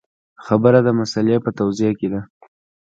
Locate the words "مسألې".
0.99-1.37